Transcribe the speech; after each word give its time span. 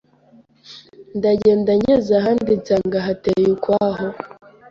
Ndagenda 1.17 1.71
ngeze 1.79 2.11
ahandi 2.19 2.51
nsanga 2.59 2.97
hateye 3.07 3.47
ukwaho 3.55 4.07